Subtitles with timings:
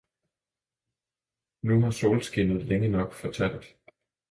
[1.61, 3.75] Nu har solskinnet længe nok fortalt.